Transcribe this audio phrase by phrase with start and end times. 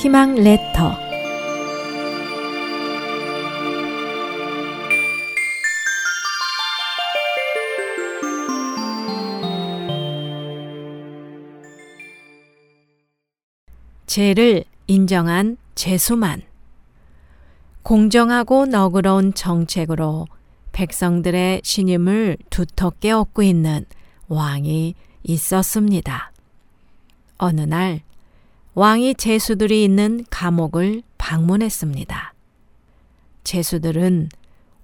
[0.00, 0.96] 희망 레터
[14.06, 16.40] 죄를 인정한 재수만
[17.82, 20.28] 공정하고 너그러운 정책으로
[20.72, 23.84] 백성들의 신임을 두텁게 얻고 있는
[24.28, 24.94] 왕이
[25.24, 26.32] 있었습니다.
[27.36, 28.00] 어느 날
[28.74, 32.34] 왕이 제수들이 있는 감옥을 방문했습니다.
[33.42, 34.28] 제수들은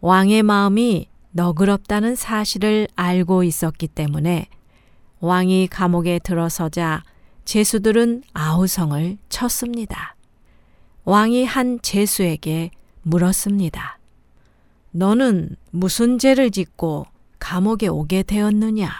[0.00, 4.48] 왕의 마음이 너그럽다는 사실을 알고 있었기 때문에
[5.20, 7.04] 왕이 감옥에 들어서자
[7.44, 10.16] 제수들은 아우성을 쳤습니다.
[11.04, 12.70] 왕이 한 제수에게
[13.02, 13.98] 물었습니다.
[14.90, 17.06] 너는 무슨 죄를 짓고
[17.38, 18.90] 감옥에 오게 되었느냐?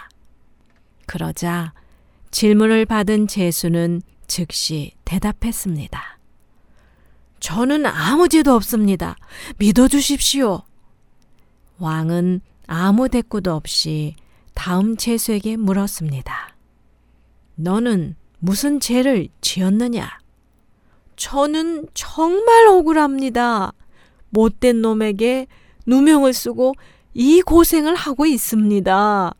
[1.07, 1.73] 그러자
[2.31, 6.19] 질문을 받은 제수는 즉시 대답했습니다.
[7.39, 9.15] 저는 아무 죄도 없습니다.
[9.57, 10.63] 믿어주십시오.
[11.79, 14.15] 왕은 아무 대꾸도 없이
[14.53, 16.55] 다음 제수에게 물었습니다.
[17.55, 20.19] 너는 무슨 죄를 지었느냐?
[21.15, 23.73] 저는 정말 억울합니다.
[24.29, 25.47] 못된 놈에게
[25.85, 26.75] 누명을 쓰고
[27.13, 29.33] 이 고생을 하고 있습니다.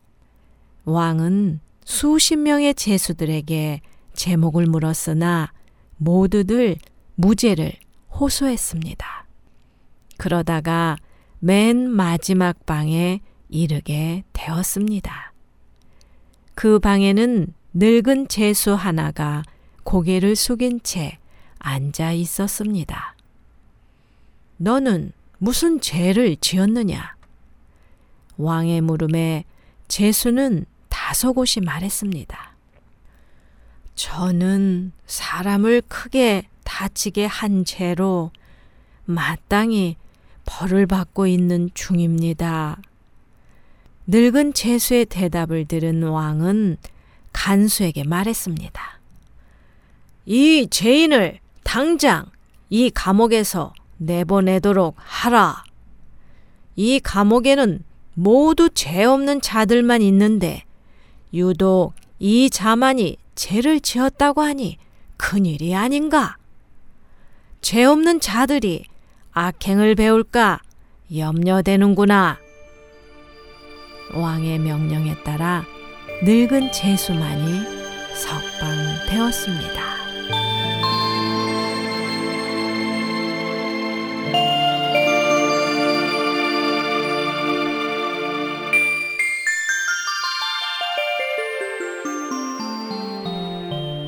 [0.85, 3.81] 왕은 수십 명의 제수들에게
[4.17, 5.53] 제목을 물었으나
[5.95, 6.75] 모두들
[7.15, 7.71] 무죄를
[8.11, 9.25] 호소했습니다.
[10.17, 10.97] 그러다가
[11.39, 15.31] 맨 마지막 방에 이르게 되었습니다.
[16.55, 19.43] 그 방에는 늙은 제수 하나가
[19.83, 21.19] 고개를 숙인 채
[21.59, 23.15] 앉아 있었습니다.
[24.57, 27.15] 너는 무슨 죄를 지었느냐?
[28.37, 29.45] 왕의 물음에
[29.87, 32.46] 제수는 다소곳이 말했습니다.
[33.97, 38.31] 저는 사람을 크게 다치게 한 죄로
[39.05, 39.97] 마땅히
[40.45, 42.79] 벌을 받고 있는 중입니다.
[44.05, 46.77] 늙은 제수의 대답을 들은 왕은
[47.33, 48.99] 간수에게 말했습니다.
[50.27, 52.27] 이 죄인을 당장
[52.69, 55.63] 이 감옥에서 내보내도록 하라.
[56.75, 60.63] 이 감옥에는 모두 죄 없는 자들만 있는데
[61.33, 64.77] 유독 이 자만이 죄를 지었다고 하니
[65.15, 66.37] 큰일이 아닌가?
[67.61, 68.83] 죄 없는 자들이
[69.31, 70.59] 악행을 배울까
[71.15, 72.39] 염려되는구나.
[74.13, 75.63] 왕의 명령에 따라
[76.23, 77.61] 늙은 제수만이
[78.15, 79.86] 석방되었습니다.